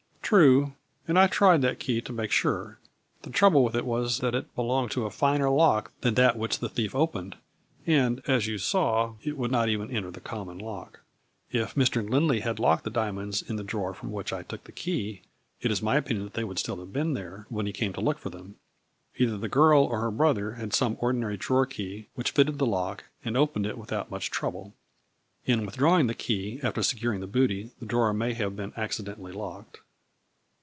"True, 0.31 0.71
and 1.09 1.19
I 1.19 1.27
tried 1.27 1.61
that 1.61 1.77
key 1.77 1.99
to 1.99 2.13
make 2.13 2.31
sure. 2.31 2.79
The 3.23 3.31
trouble 3.31 3.65
with 3.65 3.75
it 3.75 3.85
was 3.85 4.19
that 4.19 4.33
it 4.33 4.55
belonged 4.55 4.91
to 4.91 5.05
a 5.05 5.09
finer 5.11 5.49
lock 5.49 5.91
than 5.99 6.13
that 6.13 6.37
which 6.37 6.59
the 6.59 6.69
thief 6.69 6.95
opened, 6.95 7.35
and, 7.85 8.21
as 8.27 8.47
you 8.47 8.57
saw, 8.57 9.15
it 9.23 9.37
would 9.37 9.51
not 9.51 9.67
even 9.67 9.91
enter 9.91 10.09
the 10.09 10.21
common 10.21 10.57
lock. 10.57 11.01
If 11.51 11.75
Mr. 11.75 12.09
Lindley 12.09 12.39
had 12.39 12.59
locked 12.59 12.85
the 12.85 12.89
diamonds 12.89 13.41
in 13.41 13.57
the 13.57 13.63
drawer 13.65 13.93
from 13.93 14.13
which 14.13 14.31
I 14.31 14.43
took 14.43 14.63
the 14.63 14.71
key, 14.71 15.21
it 15.59 15.69
is 15.69 15.81
my 15.81 15.97
opinion 15.97 16.23
that 16.23 16.33
they 16.35 16.45
would 16.45 16.59
still 16.59 16.77
have 16.79 16.93
been 16.93 17.13
there 17.13 17.45
when 17.49 17.65
he 17.65 17.73
came 17.73 17.91
to 17.91 17.99
look 17.99 18.17
for 18.17 18.29
them. 18.29 18.55
Either 19.17 19.37
the 19.37 19.49
girl 19.49 19.83
or 19.83 19.99
her 19.99 20.11
brother 20.11 20.53
had 20.53 20.73
some 20.73 20.95
ordi 20.97 21.17
nary 21.17 21.35
drawer 21.35 21.65
key 21.65 22.07
which 22.15 22.31
fitted 22.31 22.57
the 22.57 22.65
lock, 22.65 23.03
and 23.25 23.35
opened 23.35 23.65
it 23.65 23.77
without 23.77 24.09
much 24.09 24.31
trouble. 24.31 24.73
In 25.45 25.65
withdraw 25.65 25.99
ing 25.99 26.07
the 26.07 26.13
key, 26.13 26.61
after 26.63 26.81
securing 26.83 27.19
the 27.19 27.27
booty, 27.27 27.71
the 27.81 27.85
drawer 27.85 28.13
may 28.13 28.31
have 28.35 28.55
been 28.55 28.71
accidentally 28.77 29.33
locked." 29.33 29.81